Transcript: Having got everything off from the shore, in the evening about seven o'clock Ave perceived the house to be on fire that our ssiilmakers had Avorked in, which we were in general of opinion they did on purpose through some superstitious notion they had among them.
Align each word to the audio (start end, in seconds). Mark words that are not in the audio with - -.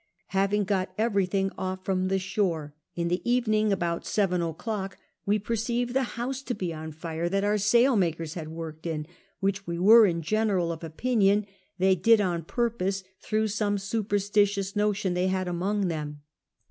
Having 0.29 0.63
got 0.63 0.95
everything 0.97 1.51
off 1.59 1.85
from 1.85 2.07
the 2.07 2.17
shore, 2.17 2.73
in 2.95 3.07
the 3.07 3.21
evening 3.23 3.71
about 3.71 4.03
seven 4.03 4.41
o'clock 4.41 4.97
Ave 5.27 5.37
perceived 5.37 5.93
the 5.93 6.01
house 6.17 6.41
to 6.41 6.55
be 6.55 6.73
on 6.73 6.91
fire 6.91 7.29
that 7.29 7.43
our 7.43 7.53
ssiilmakers 7.53 8.33
had 8.33 8.47
Avorked 8.47 8.87
in, 8.87 9.05
which 9.41 9.67
we 9.67 9.77
were 9.77 10.07
in 10.07 10.23
general 10.23 10.71
of 10.71 10.83
opinion 10.83 11.45
they 11.77 11.93
did 11.93 12.19
on 12.19 12.45
purpose 12.45 13.03
through 13.19 13.49
some 13.49 13.77
superstitious 13.77 14.75
notion 14.75 15.13
they 15.13 15.27
had 15.27 15.47
among 15.47 15.87
them. 15.87 16.21